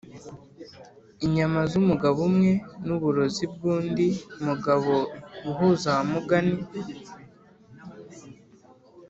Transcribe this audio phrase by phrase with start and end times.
[1.25, 2.51] inyama zumugabo umwe
[2.85, 4.07] nuburozi bwundi
[4.45, 4.93] mugabo
[5.43, 6.57] guhuza wa mugani